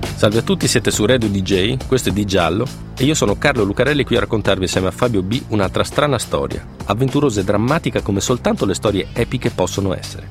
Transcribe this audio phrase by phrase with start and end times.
[0.00, 2.66] Salve a tutti, siete su Radio DJ, questo è Di Giallo
[2.98, 6.66] e io sono Carlo Lucarelli qui a raccontarvi insieme a Fabio B un'altra strana storia,
[6.86, 10.28] avventurosa e drammatica come soltanto le storie epiche possono essere.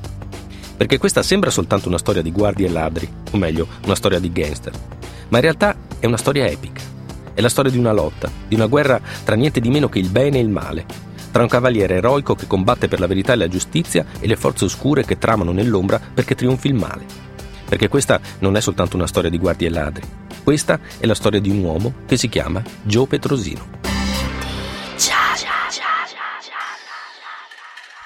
[0.76, 4.30] Perché questa sembra soltanto una storia di guardie e ladri, o meglio, una storia di
[4.30, 4.72] gangster,
[5.28, 6.82] ma in realtà è una storia epica.
[7.32, 10.10] È la storia di una lotta, di una guerra tra niente di meno che il
[10.10, 10.84] bene e il male,
[11.30, 14.64] tra un cavaliere eroico che combatte per la verità e la giustizia e le forze
[14.64, 17.27] oscure che tramano nell'ombra perché trionfi il male.
[17.68, 20.02] Perché questa non è soltanto una storia di guardie e ladri,
[20.42, 23.76] questa è la storia di un uomo che si chiama Joe Petrosino.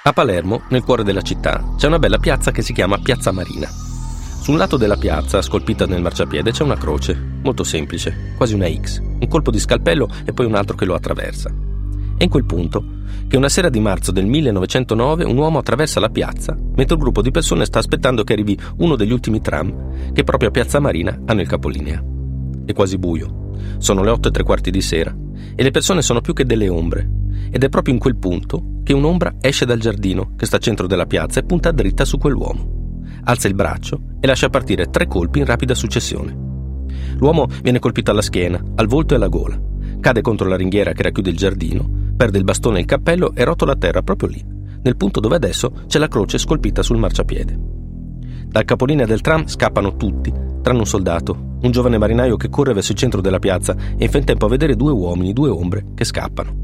[0.05, 3.69] A Palermo, nel cuore della città, c'è una bella piazza che si chiama Piazza Marina.
[3.69, 8.69] Su un lato della piazza, scolpita nel marciapiede, c'è una croce, molto semplice, quasi una
[8.69, 11.72] X, un colpo di scalpello e poi un altro che lo attraversa.
[12.23, 12.85] È in quel punto
[13.27, 17.21] che una sera di marzo del 1909 un uomo attraversa la piazza mentre un gruppo
[17.21, 21.19] di persone sta aspettando che arrivi uno degli ultimi tram che proprio a Piazza Marina
[21.25, 22.01] hanno il capolinea.
[22.63, 23.51] È quasi buio.
[23.77, 25.13] Sono le otto e tre quarti di sera
[25.53, 27.09] e le persone sono più che delle ombre.
[27.51, 30.87] Ed è proprio in quel punto che un'ombra esce dal giardino che sta al centro
[30.87, 33.01] della piazza e punta dritta su quell'uomo.
[33.25, 36.33] Alza il braccio e lascia partire tre colpi in rapida successione.
[37.17, 39.59] L'uomo viene colpito alla schiena, al volto e alla gola.
[39.99, 43.43] Cade contro la ringhiera che racchiude il giardino, perde il bastone e il cappello e
[43.43, 44.43] rotola a terra proprio lì,
[44.81, 47.59] nel punto dove adesso c'è la croce scolpita sul marciapiede.
[48.45, 52.91] Dal capolinea del tram scappano tutti, tranne un soldato, un giovane marinaio che corre verso
[52.91, 56.55] il centro della piazza e in tempo a vedere due uomini, due ombre, che scappano.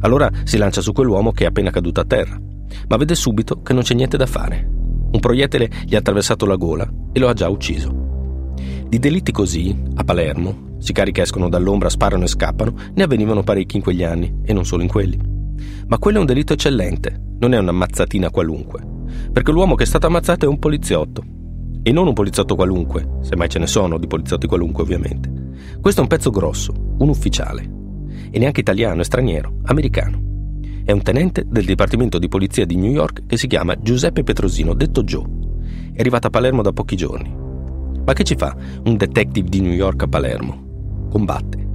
[0.00, 2.40] Allora si lancia su quell'uomo che è appena caduto a terra,
[2.88, 4.68] ma vede subito che non c'è niente da fare.
[5.10, 8.52] Un proiettile gli ha attraversato la gola e lo ha già ucciso.
[8.88, 13.76] Di delitti così, a Palermo, sicari che escono dall'ombra, sparano e scappano, ne avvenivano parecchi
[13.76, 15.18] in quegli anni, e non solo in quelli.
[15.86, 18.82] Ma quello è un delitto eccellente, non è un'ammazzatina qualunque,
[19.32, 21.24] perché l'uomo che è stato ammazzato è un poliziotto.
[21.82, 25.30] E non un poliziotto qualunque, se mai ce ne sono di poliziotti qualunque ovviamente.
[25.80, 27.70] Questo è un pezzo grosso, un ufficiale.
[28.30, 30.32] E neanche italiano, è straniero, americano.
[30.84, 34.74] È un tenente del Dipartimento di Polizia di New York che si chiama Giuseppe Petrosino,
[34.74, 35.26] detto Joe.
[35.92, 37.34] È arrivato a Palermo da pochi giorni.
[38.04, 40.63] Ma che ci fa un detective di New York a Palermo?
[41.14, 41.68] Combatte.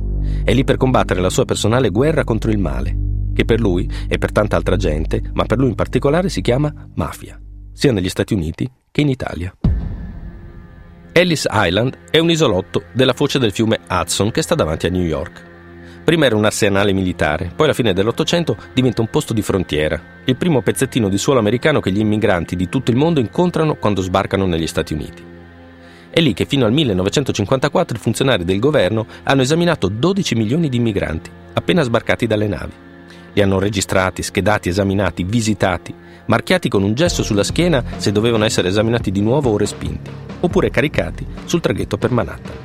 [0.44, 2.94] È lì per combattere la sua personale guerra contro il male,
[3.34, 6.74] che per lui e per tanta altra gente, ma per lui in particolare si chiama
[6.96, 7.40] mafia,
[7.72, 9.56] sia negli Stati Uniti che in Italia.
[11.14, 15.06] Ellis Island è un isolotto della foce del fiume Hudson che sta davanti a New
[15.06, 15.46] York.
[16.04, 20.36] Prima era un arsenale militare, poi alla fine dell'Ottocento diventa un posto di frontiera, il
[20.36, 24.46] primo pezzettino di suolo americano che gli immigranti di tutto il mondo incontrano quando sbarcano
[24.46, 25.29] negli Stati Uniti.
[26.12, 30.78] È lì che fino al 1954 i funzionari del governo hanno esaminato 12 milioni di
[30.78, 32.74] immigranti appena sbarcati dalle navi.
[33.34, 35.94] Li hanno registrati, schedati, esaminati, visitati,
[36.26, 40.10] marchiati con un gesso sulla schiena se dovevano essere esaminati di nuovo o respinti,
[40.40, 42.56] oppure caricati sul traghetto per Manhattan.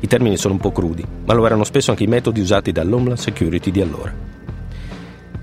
[0.00, 3.18] I termini sono un po' crudi, ma lo erano spesso anche i metodi usati dall'Homeland
[3.18, 4.12] Security di allora.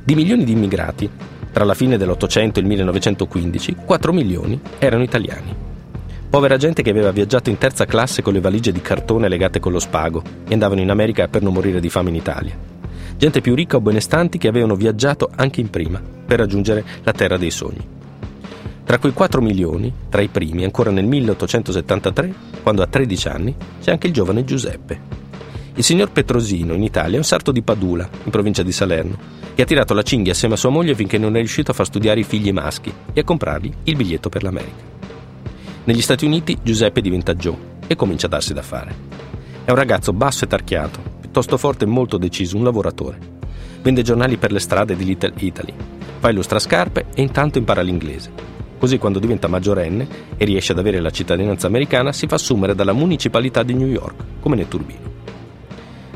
[0.04, 1.10] Di milioni di immigrati,
[1.52, 5.71] tra la fine dell'Ottocento e il 1915, 4 milioni erano italiani.
[6.32, 9.74] Povera gente che aveva viaggiato in terza classe con le valigie di cartone legate con
[9.74, 12.58] lo spago e andavano in America per non morire di fame in Italia.
[13.18, 17.36] Gente più ricca o benestanti che avevano viaggiato anche in prima per raggiungere la terra
[17.36, 17.86] dei sogni.
[18.86, 22.34] Tra quei 4 milioni, tra i primi, ancora nel 1873,
[22.64, 25.00] quando ha 13 anni, c'è anche il giovane Giuseppe.
[25.76, 29.18] Il signor Petrosino in Italia è un sarto di Padula, in provincia di Salerno,
[29.54, 31.88] che ha tirato la cinghia assieme a sua moglie finché non è riuscito a far
[31.88, 34.92] studiare i figli maschi e a comprargli il biglietto per l'America.
[35.84, 38.94] Negli Stati Uniti Giuseppe diventa Joe e comincia a darsi da fare.
[39.66, 43.18] È un ragazzo basso e tarchiato, piuttosto forte e molto deciso, un lavoratore.
[43.82, 45.74] Vende giornali per le strade di Little Italy,
[46.20, 48.32] fa illustrascarpe e intanto impara l'inglese.
[48.78, 50.08] Così quando diventa maggiorenne
[50.38, 54.24] e riesce ad avere la cittadinanza americana si fa assumere dalla municipalità di New York
[54.40, 55.10] come netturbino.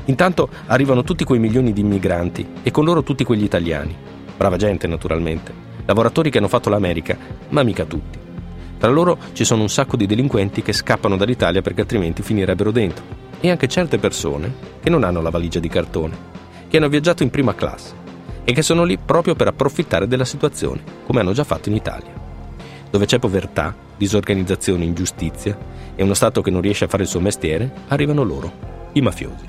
[0.06, 3.96] Intanto arrivano tutti quei milioni di immigranti e con loro tutti quegli italiani.
[4.38, 5.52] Brava gente naturalmente,
[5.86, 7.18] lavoratori che hanno fatto l'America,
[7.50, 8.25] ma mica tutti.
[8.78, 13.04] Tra loro ci sono un sacco di delinquenti che scappano dall'Italia perché altrimenti finirebbero dentro.
[13.40, 16.18] E anche certe persone che non hanno la valigia di cartone,
[16.68, 17.94] che hanno viaggiato in prima classe
[18.44, 22.14] e che sono lì proprio per approfittare della situazione, come hanno già fatto in Italia.
[22.90, 25.58] Dove c'è povertà, disorganizzazione, ingiustizia
[25.96, 28.52] e uno Stato che non riesce a fare il suo mestiere, arrivano loro,
[28.94, 29.46] i mafiosi.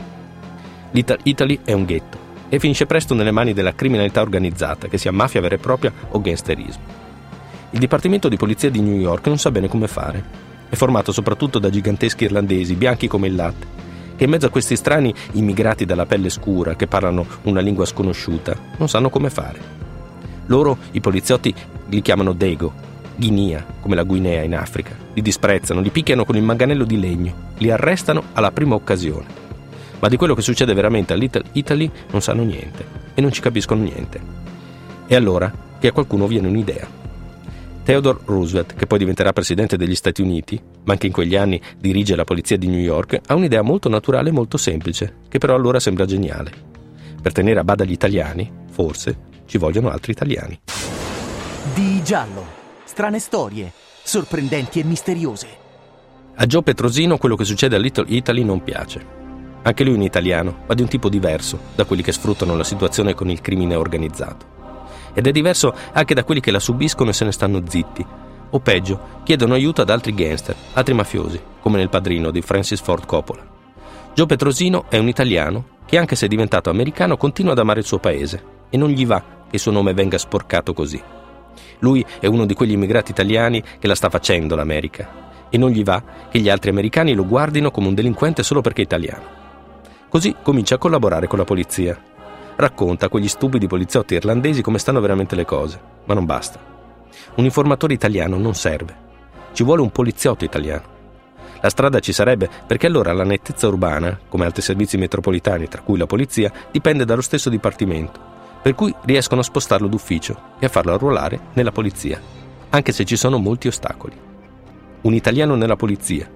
[0.92, 2.18] L'Italy è un ghetto,
[2.48, 6.20] e finisce presto nelle mani della criminalità organizzata, che sia mafia vera e propria o
[6.20, 7.04] gangsterismo.
[7.70, 10.22] Il Dipartimento di Polizia di New York non sa bene come fare.
[10.68, 13.66] È formato soprattutto da giganteschi irlandesi, bianchi come il latte,
[14.16, 18.56] che in mezzo a questi strani immigrati dalla pelle scura, che parlano una lingua sconosciuta,
[18.76, 19.58] non sanno come fare.
[20.46, 21.52] Loro, i poliziotti,
[21.88, 22.72] li chiamano Dego,
[23.16, 24.94] Guinea, come la Guinea in Africa.
[25.12, 29.44] Li disprezzano, li picchiano con il manganello di legno, li arrestano alla prima occasione.
[29.98, 33.40] Ma di quello che succede veramente a Little Italy non sanno niente e non ci
[33.40, 34.20] capiscono niente.
[35.06, 37.04] E allora che a qualcuno viene un'idea.
[37.86, 42.16] Theodore Roosevelt, che poi diventerà presidente degli Stati Uniti, ma anche in quegli anni dirige
[42.16, 45.78] la polizia di New York, ha un'idea molto naturale e molto semplice, che però allora
[45.78, 46.50] sembra geniale.
[47.22, 49.16] Per tenere a bada gli italiani, forse,
[49.46, 50.58] ci vogliono altri italiani.
[51.74, 52.44] Di giallo.
[52.82, 53.70] Strane storie,
[54.02, 55.46] sorprendenti e misteriose.
[56.34, 59.00] A Joe Petrosino quello che succede a Little Italy non piace.
[59.62, 62.64] Anche lui è un italiano, ma di un tipo diverso da quelli che sfruttano la
[62.64, 64.54] situazione con il crimine organizzato
[65.16, 68.04] ed è diverso anche da quelli che la subiscono e se ne stanno zitti.
[68.50, 73.06] O peggio, chiedono aiuto ad altri gangster, altri mafiosi, come nel padrino di Francis Ford
[73.06, 73.42] Coppola.
[74.12, 77.86] Joe Petrosino è un italiano che anche se è diventato americano continua ad amare il
[77.86, 81.02] suo paese e non gli va che il suo nome venga sporcato così.
[81.78, 85.82] Lui è uno di quegli immigrati italiani che la sta facendo l'America e non gli
[85.82, 89.24] va che gli altri americani lo guardino come un delinquente solo perché è italiano.
[90.10, 92.14] Così comincia a collaborare con la polizia
[92.56, 96.58] racconta a quegli stupidi poliziotti irlandesi come stanno veramente le cose, ma non basta.
[97.36, 99.04] Un informatore italiano non serve.
[99.52, 100.94] Ci vuole un poliziotto italiano.
[101.60, 105.98] La strada ci sarebbe perché allora la nettezza urbana, come altri servizi metropolitani, tra cui
[105.98, 108.20] la polizia, dipende dallo stesso dipartimento,
[108.62, 112.20] per cui riescono a spostarlo d'ufficio e a farlo arruolare nella polizia,
[112.70, 114.14] anche se ci sono molti ostacoli.
[115.02, 116.28] Un italiano nella polizia,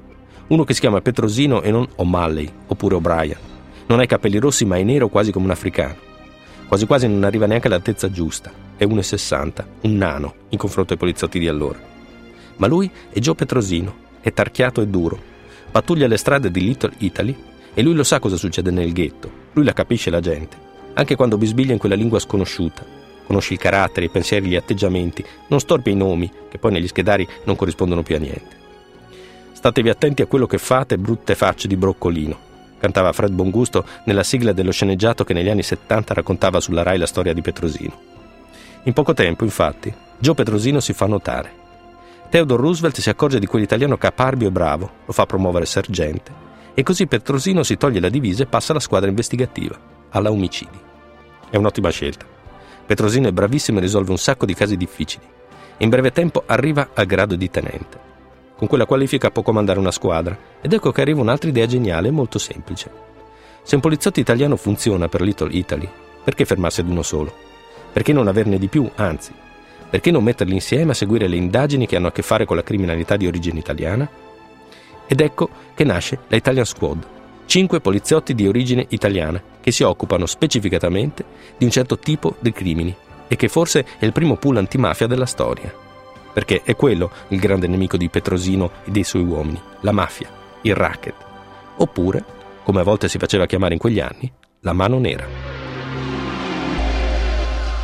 [0.48, 3.36] uno che si chiama Petrosino e non O'Malley oppure O'Brien.
[3.86, 6.09] Non ha i capelli rossi ma è nero quasi come un africano.
[6.70, 11.40] Quasi quasi non arriva neanche all'altezza giusta, è 1,60, un nano in confronto ai poliziotti
[11.40, 11.80] di allora.
[12.58, 15.20] Ma lui è Joe Petrosino, è tarchiato e duro,
[15.68, 17.36] pattuglia le strade di Little Italy
[17.74, 20.56] e lui lo sa cosa succede nel ghetto, lui la capisce la gente,
[20.94, 22.86] anche quando bisbiglia in quella lingua sconosciuta.
[23.26, 27.26] Conosce il carattere, i pensieri, gli atteggiamenti, non storpia i nomi, che poi negli schedari
[27.46, 28.58] non corrispondono più a niente.
[29.54, 32.49] Statevi attenti a quello che fate, brutte facce di broccolino
[32.80, 37.06] cantava Fred Bongusto nella sigla dello sceneggiato che negli anni 70 raccontava sulla RAI la
[37.06, 37.98] storia di Petrosino.
[38.84, 41.58] In poco tempo, infatti, Joe Petrosino si fa notare.
[42.30, 46.32] Theodore Roosevelt si accorge di quell'italiano caparbio e bravo, lo fa promuovere sergente,
[46.74, 49.78] e così Petrosino si toglie la divisa e passa alla squadra investigativa,
[50.10, 50.78] alla omicidi.
[51.50, 52.24] È un'ottima scelta.
[52.86, 55.24] Petrosino è bravissimo e risolve un sacco di casi difficili.
[55.78, 58.09] In breve tempo arriva al grado di tenente.
[58.60, 62.10] Con quella qualifica può comandare una squadra ed ecco che arriva un'altra idea geniale e
[62.10, 62.90] molto semplice.
[63.62, 65.88] Se un poliziotto italiano funziona per Little Italy,
[66.22, 67.34] perché fermarsi ad uno solo?
[67.90, 69.32] Perché non averne di più, anzi?
[69.88, 72.62] Perché non metterli insieme a seguire le indagini che hanno a che fare con la
[72.62, 74.06] criminalità di origine italiana?
[75.06, 77.06] Ed ecco che nasce la Italian Squad,
[77.46, 81.24] cinque poliziotti di origine italiana che si occupano specificatamente
[81.56, 82.94] di un certo tipo di crimini
[83.26, 85.88] e che forse è il primo pool antimafia della storia
[86.32, 90.28] perché è quello il grande nemico di Petrosino e dei suoi uomini, la mafia,
[90.62, 91.14] il racket,
[91.76, 92.24] oppure,
[92.62, 94.30] come a volte si faceva chiamare in quegli anni,
[94.60, 95.26] la mano nera.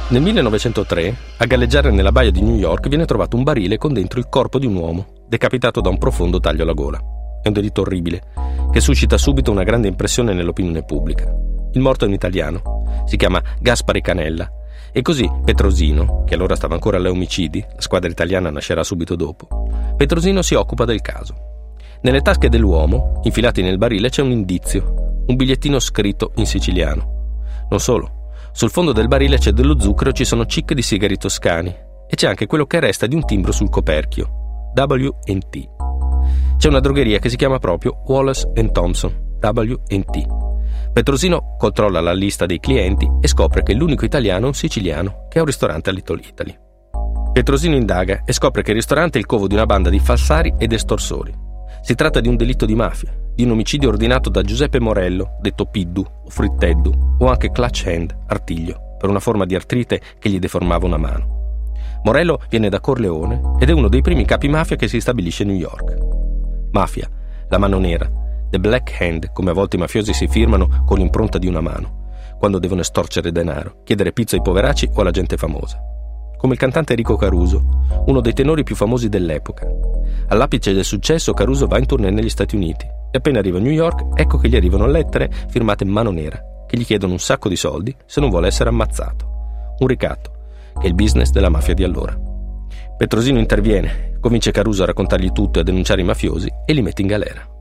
[0.09, 4.21] Nel 1903, a galleggiare nella baia di New York, viene trovato un barile con dentro
[4.21, 7.01] il corpo di un uomo, decapitato da un profondo taglio alla gola.
[7.43, 8.23] È un delitto orribile,
[8.71, 11.29] che suscita subito una grande impressione nell'opinione pubblica.
[11.73, 14.49] Il morto è un italiano, si chiama Gaspare Canella
[14.97, 19.47] e così Petrosino, che allora stava ancora alle omicidi, la squadra italiana nascerà subito dopo,
[19.95, 21.35] Petrosino si occupa del caso.
[22.01, 27.67] Nelle tasche dell'uomo, infilati nel barile, c'è un indizio, un bigliettino scritto in siciliano.
[27.69, 31.19] Non solo, sul fondo del barile c'è dello zucchero e ci sono cicche di sigari
[31.19, 35.69] toscani e c'è anche quello che resta di un timbro sul coperchio, WT.
[36.57, 40.46] C'è una drogheria che si chiama proprio Wallace Thompson, WT
[40.97, 45.37] Petrosino controlla la lista dei clienti e scopre che l'unico italiano è un siciliano che
[45.37, 46.59] ha un ristorante a Little Italy.
[47.35, 50.55] Petrosino indaga e scopre che il ristorante è il covo di una banda di falsari
[50.57, 51.35] ed estorsori.
[51.83, 55.67] Si tratta di un delitto di mafia, di un omicidio ordinato da Giuseppe Morello, detto
[55.67, 60.39] Piddu o Fritteddu, o anche Clutch Hand, artiglio, per una forma di artrite che gli
[60.39, 61.75] deformava una mano.
[62.05, 65.47] Morello viene da Corleone ed è uno dei primi capi mafia che si stabilisce a
[65.47, 65.99] New York.
[66.71, 67.07] Mafia,
[67.49, 68.11] la mano nera,
[68.57, 72.07] The Black Hand, come a volte i mafiosi si firmano con l'impronta di una mano,
[72.39, 75.79] quando devono estorcere denaro, chiedere pizza ai poveracci o alla gente famosa.
[76.39, 77.63] Come il cantante Enrico Caruso,
[78.07, 79.69] uno dei tenori più famosi dell'epoca.
[80.29, 83.73] All'apice del successo Caruso va in tournée negli Stati Uniti e appena arriva a New
[83.73, 87.51] York ecco che gli arrivano lettere firmate in mano nera, che gli chiedono un sacco
[87.51, 89.75] di soldi se non vuole essere ammazzato.
[89.81, 90.31] Un ricatto,
[90.81, 92.19] che è il business della mafia di allora.
[92.97, 97.03] Petrosino interviene, convince Caruso a raccontargli tutto e a denunciare i mafiosi e li mette
[97.03, 97.56] in galera.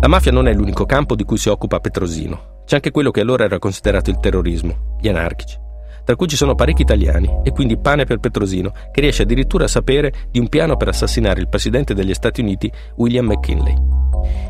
[0.00, 3.20] La mafia non è l'unico campo di cui si occupa Petrosino, c'è anche quello che
[3.20, 5.58] allora era considerato il terrorismo, gli anarchici,
[6.06, 9.68] tra cui ci sono parecchi italiani e quindi pane per Petrosino, che riesce addirittura a
[9.68, 13.74] sapere di un piano per assassinare il presidente degli Stati Uniti, William McKinley.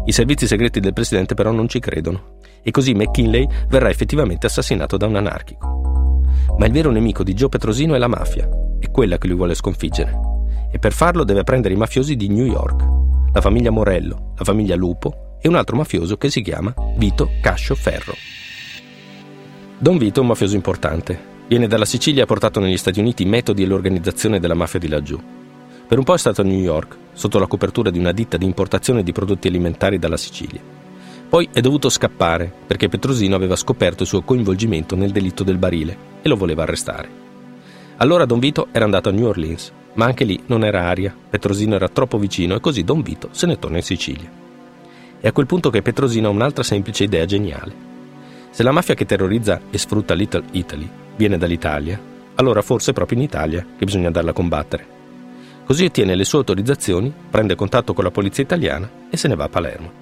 [0.05, 4.97] I servizi segreti del presidente però non ci credono e così McKinley verrà effettivamente assassinato
[4.97, 6.23] da un anarchico.
[6.59, 9.55] Ma il vero nemico di Joe Petrosino è la mafia, è quella che lui vuole
[9.55, 10.17] sconfiggere
[10.71, 12.87] e per farlo deve prendere i mafiosi di New York,
[13.33, 17.75] la famiglia Morello, la famiglia Lupo e un altro mafioso che si chiama Vito Cascio
[17.75, 18.15] Ferro.
[19.79, 21.29] Don Vito è un mafioso importante.
[21.49, 24.79] Viene dalla Sicilia e ha portato negli Stati Uniti i metodi e l'organizzazione della mafia
[24.79, 25.19] di laggiù.
[25.89, 28.45] Per un po' è stato a New York, sotto la copertura di una ditta di
[28.45, 30.61] importazione di prodotti alimentari dalla Sicilia.
[31.29, 35.97] Poi è dovuto scappare perché Petrosino aveva scoperto il suo coinvolgimento nel delitto del barile
[36.23, 37.09] e lo voleva arrestare.
[37.97, 41.75] Allora Don Vito era andato a New Orleans ma anche lì non era aria, Petrosino
[41.75, 44.31] era troppo vicino e così Don Vito se ne torna in Sicilia.
[45.23, 47.89] È a quel punto che Petrosino ha un'altra semplice idea geniale.
[48.49, 52.01] Se la mafia che terrorizza e sfrutta Little Italy viene dall'Italia,
[52.37, 54.87] allora forse è proprio in Italia che bisogna andarla a combattere.
[55.67, 59.45] Così ottiene le sue autorizzazioni, prende contatto con la polizia italiana e se ne va
[59.45, 59.93] a Palermo.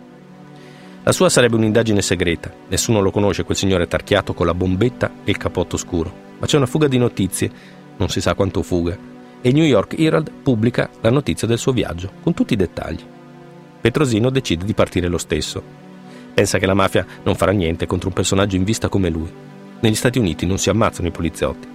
[1.02, 5.30] La sua sarebbe un'indagine segreta, nessuno lo conosce quel signore tarchiato con la bombetta e
[5.32, 7.50] il capotto scuro, ma c'è una fuga di notizie,
[7.96, 8.96] non si sa quanto fuga,
[9.40, 13.16] e il New York Herald pubblica la notizia del suo viaggio, con tutti i dettagli.
[13.80, 15.62] Petrosino decide di partire lo stesso.
[16.34, 19.30] Pensa che la mafia non farà niente contro un personaggio in vista come lui.
[19.80, 21.68] Negli Stati Uniti non si ammazzano i poliziotti.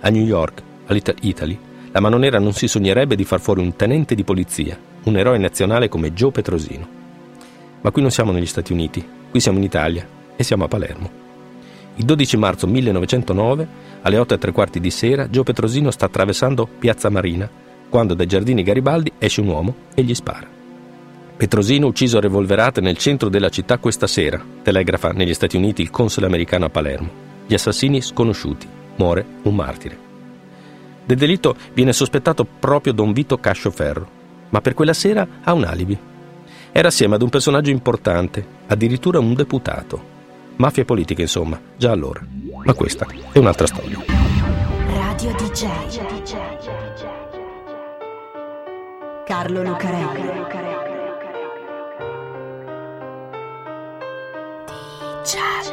[0.00, 1.58] A New York, a Little Italy,
[1.90, 5.38] la mano nera non si sognerebbe di far fuori un tenente di polizia, un eroe
[5.38, 6.86] nazionale come Joe Petrosino.
[7.80, 11.10] Ma qui non siamo negli Stati Uniti, qui siamo in Italia e siamo a Palermo.
[11.96, 13.68] Il 12 marzo 1909,
[14.02, 17.50] alle 8 e tre quarti di sera, Gio Petrosino sta attraversando Piazza Marina,
[17.88, 20.57] quando dai giardini Garibaldi esce un uomo e gli spara.
[21.38, 25.90] Petrosino ucciso a revolverate nel centro della città questa sera, telegrafa negli Stati Uniti il
[25.90, 27.08] console americano a Palermo.
[27.46, 28.66] Gli assassini sconosciuti.
[28.96, 29.96] Muore un martire.
[31.06, 34.08] Del delitto viene sospettato proprio Don Vito Cascioferro,
[34.48, 35.96] ma per quella sera ha un alibi.
[36.72, 40.16] Era assieme ad un personaggio importante, addirittura un deputato,
[40.56, 42.20] Mafia politica, insomma, già allora.
[42.64, 44.02] Ma questa è un'altra storia.
[44.88, 45.68] Radio DJ.
[49.24, 50.67] Carlo Lucarelli.
[55.28, 55.68] DJ.